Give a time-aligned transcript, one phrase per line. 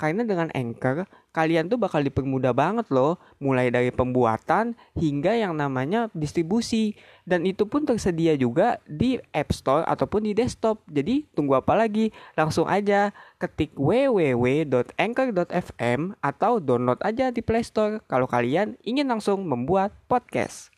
[0.00, 1.04] Karena dengan Anchor,
[1.36, 6.96] kalian tuh bakal dipermudah banget loh, mulai dari pembuatan hingga yang namanya distribusi.
[7.28, 10.80] Dan itu pun tersedia juga di App Store ataupun di desktop.
[10.88, 12.16] Jadi tunggu apa lagi?
[12.32, 19.92] Langsung aja ketik www.anchor.fm atau download aja di Play Store kalau kalian ingin langsung membuat
[20.08, 20.72] podcast.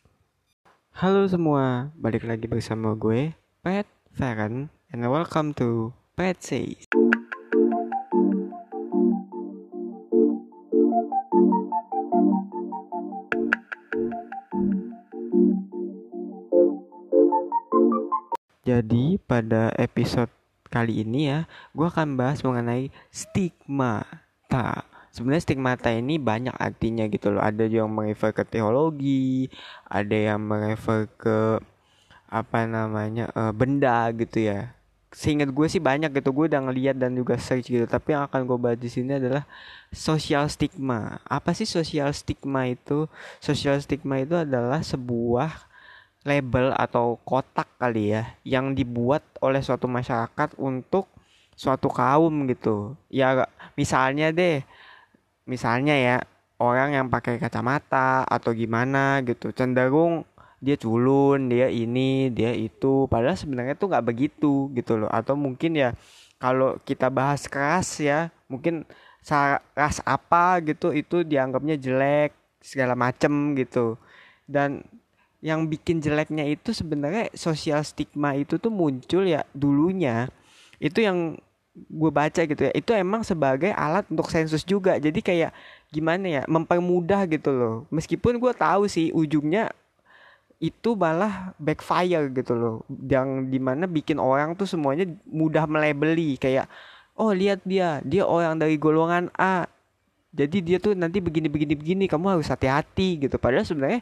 [0.99, 3.31] Halo semua, balik lagi bersama gue,
[3.63, 6.91] Pat Feren, and welcome to Pat Says.
[18.63, 20.31] Jadi pada episode
[20.71, 21.39] kali ini ya,
[21.75, 24.87] gue akan bahas mengenai stigmata.
[25.11, 27.43] Sebenarnya stigmata ini banyak artinya gitu loh.
[27.43, 29.51] Ada yang merefer ke teologi,
[29.85, 31.59] ada yang merefer ke
[32.31, 34.71] apa namanya uh, benda gitu ya.
[35.11, 36.31] Seingat gue sih banyak gitu.
[36.31, 37.83] Gue udah ngeliat dan juga search gitu.
[37.85, 39.43] Tapi yang akan gue bahas di sini adalah
[39.91, 41.19] sosial stigma.
[41.27, 43.11] Apa sih sosial stigma itu?
[43.43, 45.69] Sosial stigma itu adalah sebuah
[46.23, 51.11] label atau kotak kali ya yang dibuat oleh suatu masyarakat untuk
[51.55, 52.95] suatu kaum gitu.
[53.11, 54.63] Ya misalnya deh,
[55.45, 56.15] misalnya ya
[56.59, 60.23] orang yang pakai kacamata atau gimana gitu cenderung
[60.63, 63.03] dia culun, dia ini, dia itu.
[63.11, 65.11] Padahal sebenarnya tuh nggak begitu gitu loh.
[65.11, 65.91] Atau mungkin ya
[66.39, 68.87] kalau kita bahas keras ya, mungkin
[69.75, 72.31] ras apa gitu itu dianggapnya jelek
[72.63, 73.99] segala macem gitu.
[74.47, 74.87] Dan
[75.43, 80.31] yang bikin jeleknya itu sebenarnya sosial stigma itu tuh muncul ya dulunya.
[80.79, 81.35] Itu yang
[81.75, 82.71] gue baca gitu ya.
[82.71, 84.95] Itu emang sebagai alat untuk sensus juga.
[84.95, 85.51] Jadi kayak
[85.91, 87.75] gimana ya mempermudah gitu loh.
[87.91, 89.75] Meskipun gue tahu sih ujungnya
[90.63, 92.75] itu malah backfire gitu loh.
[92.87, 96.39] Yang di mana bikin orang tuh semuanya mudah melebeli.
[96.39, 96.71] Kayak
[97.19, 97.99] oh lihat dia.
[98.07, 99.67] Dia orang dari golongan A.
[100.33, 102.03] Jadi dia tuh nanti begini begini begini.
[102.07, 103.35] Kamu harus hati-hati gitu.
[103.35, 103.99] Padahal sebenarnya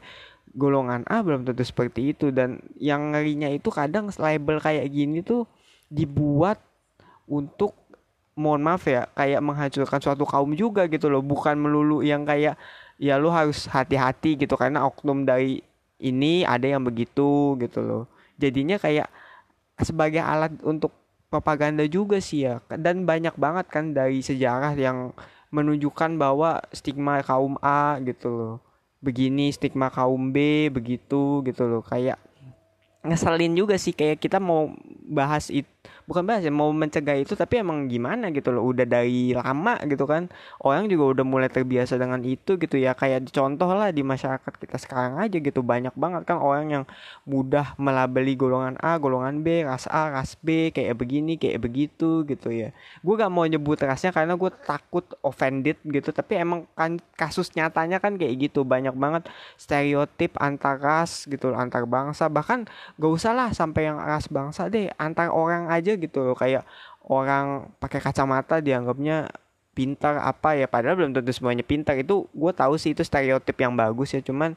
[0.55, 2.29] golongan A belum tentu seperti itu.
[2.29, 5.47] Dan yang ngerinya itu kadang label kayak gini tuh
[5.91, 6.59] dibuat
[7.27, 7.75] untuk
[8.35, 11.23] mohon maaf ya kayak menghancurkan suatu kaum juga gitu loh.
[11.23, 12.55] Bukan melulu yang kayak
[13.01, 14.55] ya lu harus hati-hati gitu.
[14.59, 15.63] Karena oknum dari
[16.01, 18.03] ini ada yang begitu gitu loh.
[18.41, 19.07] Jadinya kayak
[19.81, 20.91] sebagai alat untuk
[21.31, 22.59] propaganda juga sih ya.
[22.67, 25.15] Dan banyak banget kan dari sejarah yang
[25.51, 28.70] menunjukkan bahwa stigma kaum A gitu loh
[29.01, 31.83] begini stigma kaum B begitu gitu loh.
[31.83, 32.21] Kayak
[33.01, 34.69] ngeselin juga sih kayak kita mau
[35.09, 35.80] bahas itu
[36.11, 40.03] bukan bahas ya mau mencegah itu tapi emang gimana gitu loh udah dari lama gitu
[40.03, 40.27] kan
[40.59, 42.91] orang juga udah mulai terbiasa dengan itu gitu ya.
[42.93, 46.83] Kayak contoh lah di masyarakat kita sekarang aja gitu banyak banget kan orang yang
[47.23, 52.51] mudah melabeli golongan A golongan B ras A ras B kayak begini kayak begitu gitu
[52.51, 52.75] ya.
[52.99, 58.03] Gue gak mau nyebut rasnya karena gue takut offended gitu tapi emang kan kasus nyatanya
[58.03, 62.27] kan kayak gitu banyak banget stereotip antar ras gitu antar bangsa.
[62.27, 62.67] Bahkan
[62.99, 66.67] gak usah lah sampai yang ras bangsa deh antar orang aja gitu loh kayak
[67.07, 69.31] orang pakai kacamata dianggapnya
[69.71, 71.95] pintar apa ya padahal belum tentu semuanya pintar.
[71.97, 74.55] Itu gue tahu sih itu stereotip yang bagus ya cuman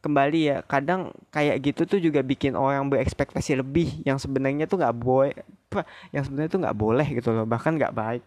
[0.00, 4.96] kembali ya kadang kayak gitu tuh juga bikin orang berekspektasi lebih yang sebenarnya tuh nggak
[4.96, 5.36] boleh
[6.14, 8.24] yang sebenarnya tuh nggak boleh gitu loh bahkan nggak baik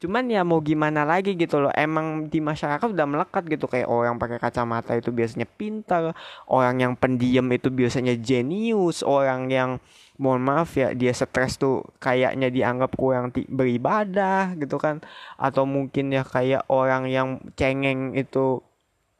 [0.00, 1.72] cuman ya mau gimana lagi gitu loh.
[1.76, 3.68] Emang di masyarakat udah melekat gitu.
[3.68, 6.16] Kayak orang pakai kacamata itu biasanya pintar.
[6.48, 9.04] Orang yang pendiam itu biasanya jenius.
[9.04, 9.76] Orang yang
[10.16, 15.04] mohon maaf ya dia stres tuh kayaknya dianggap kurang beribadah gitu kan.
[15.36, 17.28] Atau mungkin ya kayak orang yang
[17.60, 18.64] cengeng itu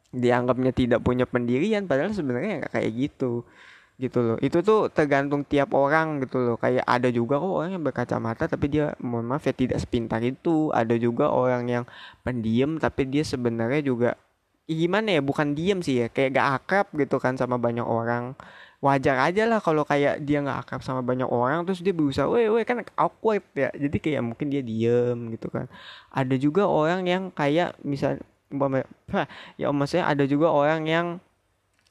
[0.09, 1.85] dianggapnya tidak punya pendirian.
[1.85, 3.45] Padahal sebenarnya kayak gitu
[4.01, 4.37] gitu loh.
[4.41, 6.55] Itu tuh tergantung tiap orang gitu loh.
[6.57, 10.73] Kayak ada juga kok orang yang berkacamata tapi dia mohon maaf ya tidak sepintar itu.
[10.73, 11.83] Ada juga orang yang
[12.25, 14.09] pendiam tapi dia sebenarnya juga
[14.65, 18.33] gimana ya bukan diem sih ya kayak gak akrab gitu kan sama banyak orang.
[18.81, 22.49] Wajar aja lah kalau kayak dia nggak akrab sama banyak orang terus dia berusaha weh
[22.49, 23.69] weh kan awkward ya.
[23.77, 25.69] Jadi kayak mungkin dia diem gitu kan.
[26.09, 28.17] Ada juga orang yang kayak misal
[29.61, 31.07] ya maksudnya ada juga orang yang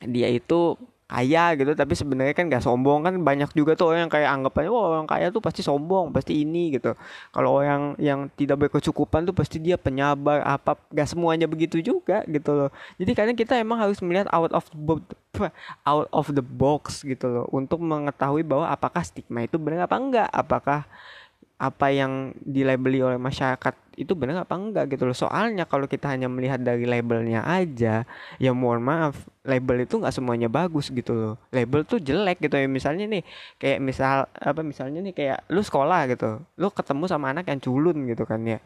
[0.05, 0.77] dia itu
[1.11, 3.03] kaya gitu tapi sebenarnya kan gak sombong.
[3.03, 6.47] Kan banyak juga tuh orang yang kayak anggapannya wah orang kaya tuh pasti sombong pasti
[6.47, 6.95] ini gitu.
[7.35, 12.55] Kalau orang yang tidak berkecukupan tuh pasti dia penyabar apa gak semuanya begitu juga gitu
[12.55, 12.71] loh.
[13.03, 14.97] Jadi kadang kita emang harus melihat out of the
[15.91, 20.29] out of the box gitu loh untuk mengetahui bahwa apakah stigma itu benar apa enggak.
[20.31, 20.87] Apakah
[21.61, 25.13] apa yang dilabeli oleh masyarakat itu benar apa enggak gitu loh.
[25.13, 28.09] Soalnya kalau kita hanya melihat dari labelnya aja
[28.41, 31.35] ya mohon maaf label itu nggak semuanya bagus gitu loh.
[31.53, 32.65] Label tuh jelek gitu ya.
[32.65, 33.23] Misalnya nih
[33.61, 38.09] kayak misal apa misalnya nih kayak lu sekolah gitu lu ketemu sama anak yang culun
[38.09, 38.59] gitu kan ya.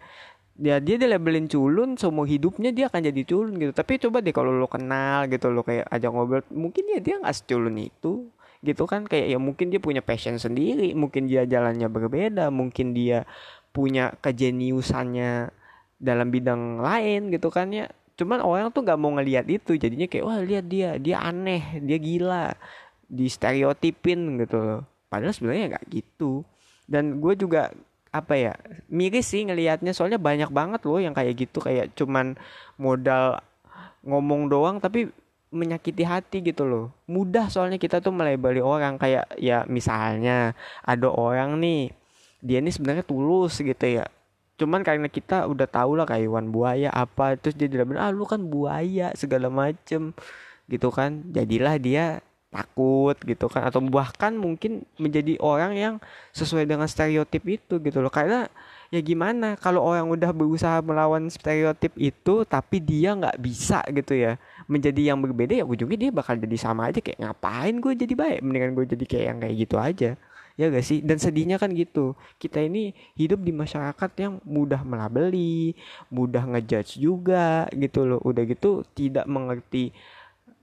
[0.54, 3.72] Dia dia dilabelin culun semua hidupnya dia akan jadi culun gitu.
[3.74, 7.34] Tapi coba deh kalau lo kenal gitu lo kayak ajak ngobrol mungkin ya dia nggak
[7.42, 8.30] seculun itu
[8.64, 13.28] gitu kan kayak ya mungkin dia punya passion sendiri mungkin dia jalannya berbeda mungkin dia
[13.74, 15.50] punya kejeniusannya
[15.98, 17.90] dalam bidang lain gitu kan ya.
[18.14, 21.98] Cuman orang tuh nggak mau ngelihat itu jadinya kayak wah lihat dia dia aneh dia
[21.98, 22.54] gila
[23.10, 24.80] di stereotipin gitu loh.
[25.10, 26.46] Padahal sebenarnya nggak gitu.
[26.86, 27.74] Dan gue juga
[28.14, 28.54] apa ya
[28.86, 32.38] miris sih ngelihatnya soalnya banyak banget loh yang kayak gitu kayak cuman
[32.78, 33.42] modal
[34.06, 35.10] ngomong doang tapi
[35.54, 36.90] menyakiti hati gitu loh.
[37.06, 38.98] Mudah soalnya kita tuh melebeli orang.
[38.98, 40.52] Kayak ya misalnya
[40.82, 41.94] ada orang nih
[42.44, 44.04] dia ini sebenarnya tulus gitu ya.
[44.58, 48.26] Cuman karena kita udah tahu lah kayak hewan buaya apa terus dia bilang ah lu
[48.26, 50.12] kan buaya segala macem
[50.66, 51.22] gitu kan.
[51.30, 52.20] Jadilah dia
[52.52, 53.66] takut gitu kan.
[53.66, 55.94] Atau bahkan mungkin menjadi orang yang
[56.36, 58.12] sesuai dengan stereotip itu gitu loh.
[58.12, 58.46] Karena
[58.94, 59.58] ya gimana?
[59.58, 64.38] Kalau orang udah berusaha melawan stereotip itu tapi dia nggak bisa gitu ya.
[64.70, 67.02] Menjadi yang berbeda ya ujungnya dia bakal jadi sama aja.
[67.02, 68.38] Kayak ngapain gue jadi baik?
[68.46, 70.10] Mendingan gue jadi kayak yang kayak gitu aja.
[70.54, 71.02] Ya gak sih?
[71.02, 72.14] Dan sedihnya kan gitu.
[72.38, 75.74] Kita ini hidup di masyarakat yang mudah melabeli
[76.14, 78.22] mudah ngejudge juga gitu loh.
[78.22, 79.90] Udah gitu tidak mengerti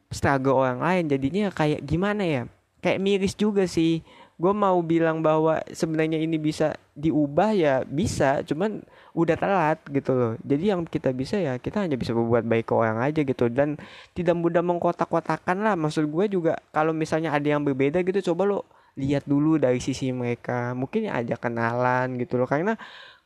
[0.07, 1.11] struggle orang lain.
[1.11, 2.43] Jadinya kayak gimana ya?
[2.79, 4.01] Kayak miris juga sih
[4.41, 8.81] gue mau bilang bahwa sebenarnya ini bisa diubah ya bisa cuman
[9.13, 10.33] udah telat gitu loh.
[10.41, 13.45] Jadi yang kita bisa ya kita hanya bisa berbuat baik ke orang aja gitu.
[13.53, 13.77] Dan
[14.17, 15.77] tidak mudah mengkotak-kotakan lah.
[15.77, 18.59] Maksud gue juga kalau misalnya ada yang berbeda gitu coba lo
[18.97, 20.73] lihat dulu dari sisi mereka.
[20.73, 22.49] Mungkin aja kenalan gitu loh.
[22.49, 22.73] Karena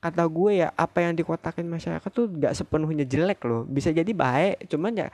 [0.03, 3.63] kata gue ya apa yang dikotakin masyarakat tuh gak sepenuhnya jelek loh.
[3.63, 5.07] Bisa jadi baik cuman ya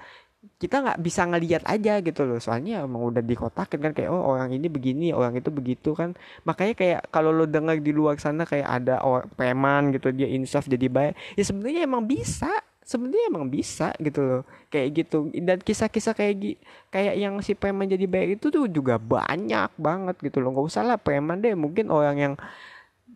[0.57, 2.41] kita nggak bisa ngelihat aja gitu loh.
[2.41, 6.17] Soalnya emang udah dikotakin kan kayak oh orang ini begini orang itu begitu kan.
[6.45, 10.65] Makanya kayak kalau lo dengar di luar sana kayak ada orang preman gitu dia insaf
[10.65, 12.49] jadi baik ya sebenarnya emang bisa
[12.81, 14.41] sebenarnya emang bisa gitu loh.
[14.73, 15.29] Kayak gitu.
[15.31, 16.57] Dan kisah-kisah kayak
[16.89, 20.57] kayak yang si preman jadi baik itu tuh juga banyak banget gitu loh.
[20.57, 21.53] Nggak usah lah preman deh.
[21.53, 22.33] Mungkin orang yang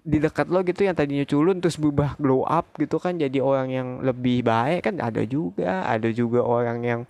[0.05, 3.67] di dekat lo gitu yang tadinya culun terus berubah glow up gitu kan jadi orang
[3.73, 5.81] yang lebih baik kan ada juga.
[5.89, 7.01] Ada juga orang yang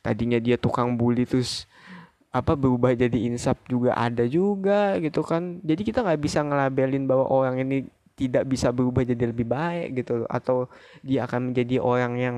[0.00, 1.68] tadinya dia tukang bully terus
[2.32, 5.60] apa berubah jadi insaf juga ada juga gitu kan.
[5.60, 7.84] Jadi kita nggak bisa ngelabelin bahwa orang ini
[8.16, 10.66] tidak bisa berubah jadi lebih baik gitu atau
[11.04, 12.36] dia akan menjadi orang yang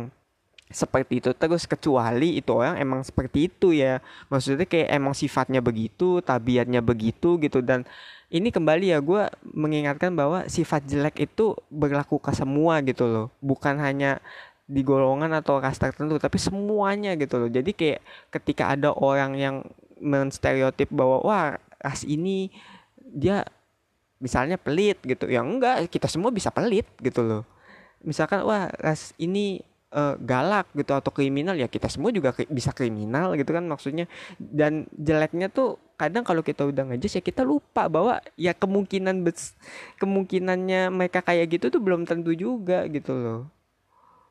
[0.71, 1.31] seperti itu.
[1.35, 3.99] Terus kecuali itu orang emang seperti itu ya.
[4.31, 7.61] Maksudnya kayak emang sifatnya begitu tabiatnya begitu gitu.
[7.61, 7.85] Dan
[8.31, 13.27] ini kembali ya gue mengingatkan bahwa sifat jelek itu berlaku ke semua gitu loh.
[13.43, 14.23] Bukan hanya
[14.71, 17.51] di golongan atau ras tertentu tapi semuanya gitu loh.
[17.51, 18.01] Jadi kayak
[18.31, 19.57] ketika ada orang yang
[19.99, 22.55] menstereotip bahwa wah ras ini
[23.03, 23.43] dia
[24.23, 25.27] misalnya pelit gitu.
[25.27, 27.43] Ya enggak kita semua bisa pelit gitu loh.
[28.07, 33.35] Misalkan wah ras ini uh, galak gitu atau kriminal ya kita semua juga bisa kriminal
[33.37, 34.07] gitu kan maksudnya.
[34.39, 39.53] Dan jeleknya tuh kadang kalau kita udah ngejudge ya kita lupa bahwa ya kemungkinan bes
[40.01, 43.43] kemungkinannya mereka kayak gitu tuh belum tentu juga gitu loh.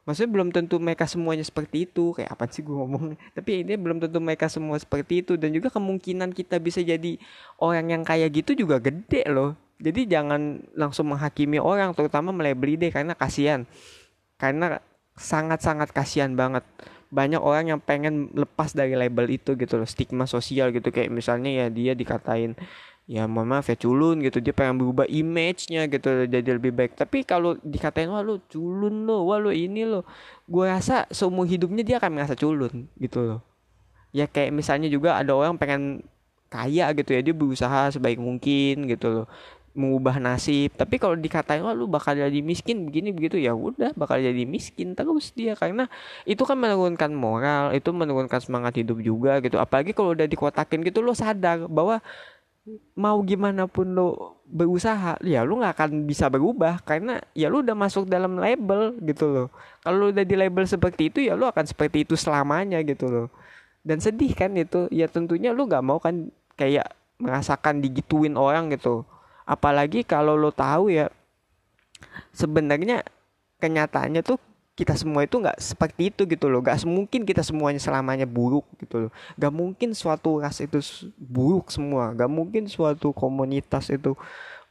[0.08, 4.02] Maksudnya belum tentu mereka semuanya seperti itu kayak apa sih gue ngomong tapi ini belum
[4.02, 5.38] tentu mereka semua seperti itu.
[5.38, 7.20] Dan juga kemungkinan kita bisa jadi
[7.62, 9.54] orang yang kayak gitu juga gede loh.
[9.80, 13.64] Jadi jangan langsung menghakimi orang terutama melebeli deh karena kasihan.
[14.36, 14.82] Karena
[15.20, 16.64] sangat-sangat kasihan banget.
[17.12, 20.88] Banyak orang yang pengen lepas dari label itu gitu loh stigma sosial gitu.
[20.90, 22.56] Kayak misalnya ya dia dikatain
[23.10, 24.40] ya mohon maaf ya culun gitu.
[24.40, 26.96] Dia pengen berubah image-nya gitu jadi lebih baik.
[26.96, 30.08] Tapi kalau dikatain wah lu culun lo wah lu ini lo
[30.48, 33.42] gue rasa seumur hidupnya dia akan merasa culun gitu loh.
[34.16, 36.02] Ya kayak misalnya juga ada orang pengen
[36.50, 39.26] kaya gitu ya dia berusaha sebaik mungkin gitu loh
[39.78, 40.74] mengubah nasib.
[40.74, 45.32] Tapi kalau dikatain lu bakal jadi miskin begini begitu ya udah bakal jadi miskin terus
[45.34, 45.54] dia.
[45.54, 45.88] Karena
[46.26, 49.62] itu kan menurunkan moral itu menurunkan semangat hidup juga gitu.
[49.62, 52.02] Apalagi kalau udah dikotakin gitu lo sadar bahwa
[52.94, 56.82] mau gimana pun lo berusaha ya lu nggak akan bisa berubah.
[56.82, 59.48] Karena ya lu udah masuk dalam label gitu loh.
[59.86, 63.28] Kalau udah di label seperti itu ya lu akan seperti itu selamanya gitu loh.
[63.86, 64.90] Dan sedih kan itu.
[64.90, 69.04] Ya tentunya lu nggak mau kan kayak merasakan digituin orang gitu
[69.50, 71.10] apalagi kalau lo tahu ya
[72.30, 73.02] sebenarnya
[73.58, 74.38] kenyataannya tuh
[74.78, 76.64] kita semua itu nggak seperti itu gitu loh.
[76.64, 79.12] Gak mungkin kita semuanya selamanya buruk gitu loh.
[79.36, 80.80] Gak mungkin suatu ras itu
[81.20, 82.16] buruk semua.
[82.16, 84.16] Gak mungkin suatu komunitas itu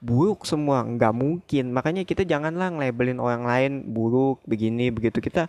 [0.01, 0.81] buruk semua.
[0.81, 1.77] Nggak mungkin.
[1.77, 5.21] Makanya kita janganlah labelin orang lain buruk begini begitu.
[5.21, 5.45] Kita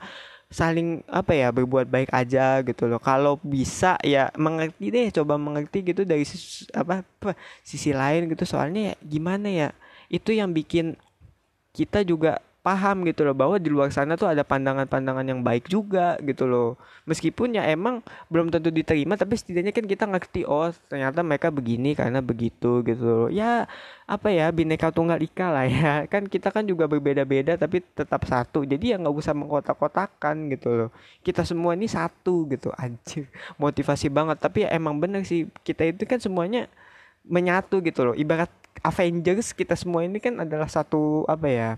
[0.49, 2.97] saling apa ya berbuat baik aja gitu loh.
[2.97, 8.43] Kalau bisa ya mengerti deh coba mengerti gitu dari sisi, apa, apa sisi lain gitu.
[8.49, 9.69] Soalnya ya gimana ya
[10.09, 10.97] itu yang bikin
[11.71, 16.19] kita juga paham gitu loh bahwa di luar sana tuh ada pandangan-pandangan yang baik juga
[16.19, 16.75] gitu loh.
[17.07, 21.95] Meskipun ya emang belum tentu diterima tapi setidaknya kan kita ngerti oh ternyata mereka begini
[21.95, 23.27] karena begitu gitu loh.
[23.31, 23.65] Ya
[24.03, 26.03] apa ya bineka tunggal ika lah ya.
[26.11, 28.67] Kan kita kan juga berbeda-beda tapi tetap satu.
[28.67, 30.89] Jadi ya nggak usah mengkotak-kotakan gitu loh.
[31.23, 33.31] Kita semua ini satu gitu anjir.
[33.55, 34.37] Motivasi banget.
[34.43, 36.67] Tapi ya emang bener sih kita itu kan semuanya
[37.23, 38.15] menyatu gitu loh.
[38.17, 38.51] Ibarat
[38.83, 41.69] Avengers kita semua ini kan adalah satu apa ya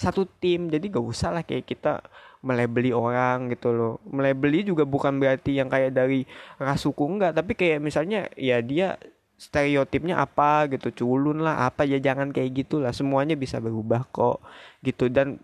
[0.00, 0.72] satu tim.
[0.72, 2.00] Jadi gak usah lah kayak kita
[2.40, 3.94] melebeli orang gitu loh.
[4.08, 6.24] Melebeli juga bukan berarti yang kayak dari
[6.56, 8.96] ras suku enggak tapi kayak misalnya ya dia
[9.36, 12.96] stereotipnya apa gitu culun lah apa ya jangan kayak gitulah.
[12.96, 14.40] Semuanya bisa berubah kok
[14.80, 15.12] gitu.
[15.12, 15.36] Dan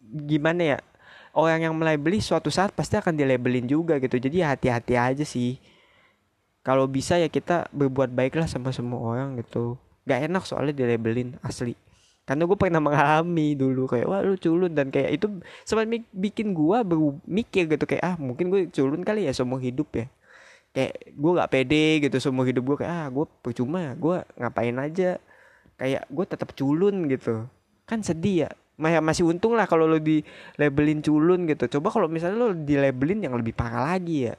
[0.00, 0.78] gimana ya
[1.36, 4.16] orang yang melebeli suatu saat pasti akan dilabelin juga gitu.
[4.16, 5.60] Jadi hati-hati aja sih.
[6.64, 9.76] Kalau bisa ya kita berbuat baiklah sama semua orang gitu.
[10.08, 11.76] Gak enak soalnya dilabelin asli
[12.26, 14.74] karena gue pernah mengalami dulu kayak wah lu culun.
[14.74, 15.26] Dan kayak itu
[15.62, 16.78] sempat bikin gue
[17.22, 20.10] mikir gitu kayak ah mungkin gue culun kali ya semua hidup ya.
[20.74, 25.22] Kayak gue gak pede gitu semua hidup gue kayak ah gue percuma gue ngapain aja.
[25.78, 27.46] Kayak gue tetap culun gitu.
[27.86, 28.50] Kan sedih ya.
[28.76, 30.20] Masih untung lah kalau lo di
[30.58, 31.78] labelin culun gitu.
[31.78, 34.36] Coba kalau misalnya lo di labelin yang lebih parah lagi ya.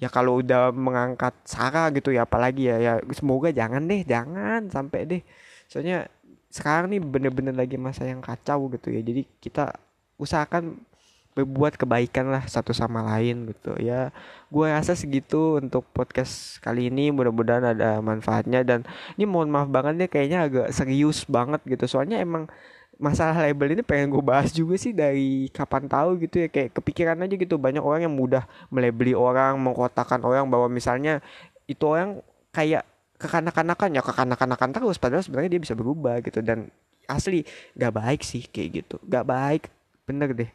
[0.00, 5.00] Ya kalau udah mengangkat Sarah gitu ya apalagi ya ya semoga jangan deh jangan sampai
[5.04, 5.22] deh.
[5.70, 6.10] Soalnya
[6.50, 9.00] sekarang nih bener-bener lagi masa yang kacau gitu ya.
[9.00, 9.70] Jadi kita
[10.18, 10.82] usahakan
[11.30, 14.10] berbuat kebaikan lah satu sama lain gitu ya.
[14.50, 17.14] Gue rasa segitu untuk podcast kali ini.
[17.14, 18.66] Mudah-mudahan ada manfaatnya.
[18.66, 18.82] Dan
[19.14, 21.86] ini mohon maaf banget deh kayaknya agak serius banget gitu.
[21.86, 22.50] Soalnya emang
[22.98, 26.48] masalah label ini pengen gue bahas juga sih dari kapan tahu gitu ya.
[26.50, 27.54] Kayak kepikiran aja gitu.
[27.62, 28.42] Banyak orang yang mudah
[28.74, 31.22] melebeli orang mengkotakan orang bahwa misalnya
[31.70, 32.18] itu orang
[32.50, 32.89] kayak
[33.20, 36.40] kekanak-kanakan ya kekanak-kanakan terus padahal sebenarnya dia bisa berubah gitu.
[36.40, 36.72] Dan
[37.04, 37.44] asli
[37.76, 38.96] gak baik sih kayak gitu.
[39.04, 39.68] Gak baik
[40.08, 40.50] bener deh.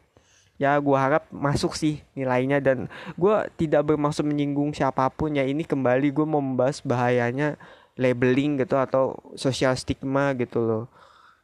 [0.57, 2.57] Ya gue harap masuk sih nilainya.
[2.57, 5.37] Dan gue tidak bermaksud menyinggung siapa pun.
[5.37, 7.59] Ya ini kembali gue mau membahas bahayanya
[7.95, 10.83] labeling gitu atau social stigma gitu loh.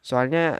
[0.01, 0.59] Soalnya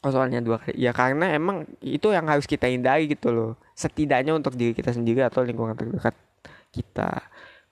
[0.00, 0.80] oh soalnya dua kali.
[0.80, 3.50] Ya karena emang itu yang harus kita hindari gitu loh.
[3.74, 6.14] Setidaknya untuk diri kita sendiri atau lingkungan terdekat
[6.74, 7.22] kita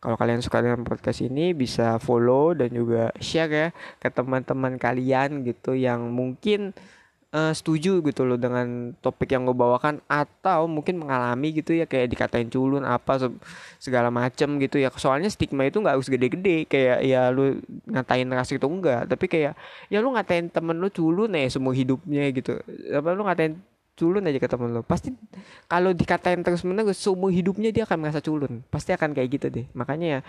[0.02, 3.68] kalau kalian suka dengan podcast ini bisa follow dan juga share ya
[4.02, 6.74] ke teman-teman kalian gitu yang mungkin
[7.32, 12.12] uh, setuju gitu loh dengan topik yang gue bawakan atau mungkin mengalami gitu ya kayak
[12.12, 13.30] dikatain culun apa
[13.80, 14.92] segala macem gitu ya.
[14.94, 19.08] Soalnya stigma itu nggak harus gede-gede kayak ya lu ngatain ras itu enggak.
[19.08, 19.54] Tapi kayak
[19.88, 22.60] ya lu ngatain temen lu culun ya semua hidupnya gitu.
[22.92, 23.54] Apa lu ngatain
[23.92, 24.80] culun aja ke temen lo.
[24.84, 25.12] Pasti
[25.68, 28.64] kalau dikatain terus menerus seumur hidupnya dia akan merasa culun.
[28.72, 29.66] Pasti akan kayak gitu deh.
[29.76, 30.20] Makanya ya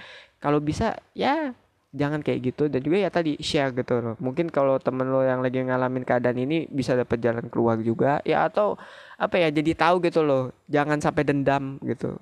[0.43, 1.55] kalau bisa ya
[1.95, 2.67] jangan kayak gitu.
[2.67, 4.15] Dan juga ya tadi share gitu loh.
[4.19, 8.19] Mungkin kalau temen lo yang lagi ngalamin keadaan ini bisa dapat jalan keluar juga.
[8.27, 8.75] Ya atau
[9.15, 10.51] apa ya jadi tahu gitu loh.
[10.67, 12.17] Jangan sampai dendam gitu.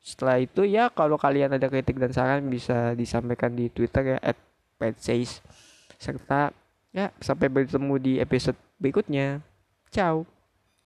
[0.00, 4.38] Setelah itu ya kalau kalian ada kritik dan saran bisa disampaikan di twitter ya at
[5.96, 6.52] serta
[6.92, 9.42] ya sampai bertemu di episode berikutnya.
[9.90, 10.35] Ciao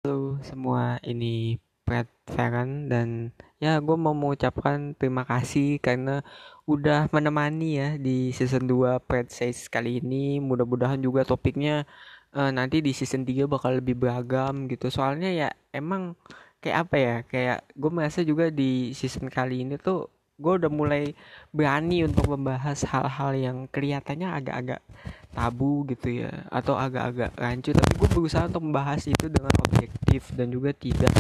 [0.03, 1.55] Halo semua, ini
[1.87, 6.19] Fred Ferran dan ya gue mau mengucapkan terima kasih karena
[6.67, 10.43] udah menemani ya di season 2 Fred Says kali ini.
[10.43, 11.87] Mudah-mudahan juga topiknya
[12.35, 14.91] uh, nanti di season 3 bakal lebih beragam gitu.
[14.91, 16.19] Soalnya ya emang
[16.59, 21.13] kayak apa ya, kayak gue merasa juga di season kali ini tuh gue udah mulai
[21.53, 24.81] berani untuk membahas hal-hal yang kelihatannya agak-agak
[25.29, 27.69] tabu gitu ya atau agak-agak rancu.
[27.69, 31.13] Tapi gue berusaha untuk membahas itu dengan objektif dan juga tidak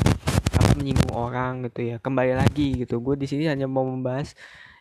[0.57, 1.95] apa menyinggung orang gitu ya.
[2.01, 4.33] Kembali lagi gitu gue di sini hanya mau membahas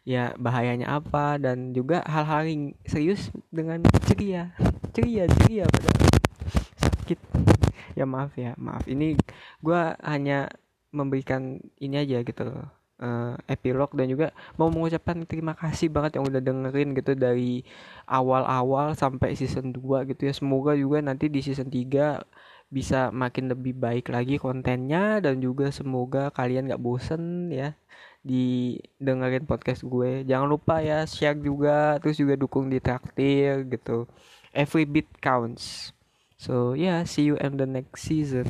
[0.03, 4.57] ya bahayanya apa dan juga hal-hal yang serius dengan ceria.
[4.97, 5.89] Ceria ceria pada
[6.81, 7.21] sakit.
[7.93, 8.89] Ya maaf ya maaf.
[8.89, 9.13] Ini
[9.61, 10.49] gue hanya
[10.93, 16.25] memberikan ini aja gitu loh uh, epilog dan juga mau mengucapkan terima kasih banget yang
[16.31, 17.67] udah dengerin gitu dari
[18.07, 20.33] awal-awal sampai season 2 gitu ya.
[20.33, 22.23] Semoga juga nanti di season 3
[22.73, 27.77] bisa makin lebih baik lagi kontennya dan juga semoga kalian gak bosen ya
[28.25, 30.25] di dengerin podcast gue.
[30.25, 34.09] Jangan lupa ya share juga terus juga dukung di traktir gitu.
[34.55, 35.93] Every bit counts.
[36.41, 38.49] So yeah, see you in the next season.